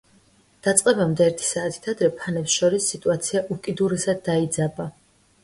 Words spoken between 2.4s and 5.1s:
შორის სიტუაცია უკიდურესად დაიძაბა.